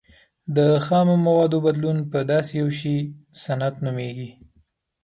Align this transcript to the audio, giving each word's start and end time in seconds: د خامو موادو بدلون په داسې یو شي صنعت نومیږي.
د 0.55 0.57
خامو 0.85 1.15
موادو 1.27 1.57
بدلون 1.65 1.97
په 2.11 2.19
داسې 2.31 2.53
یو 2.61 2.69
شي 2.79 2.95
صنعت 3.43 3.75
نومیږي. 3.85 4.29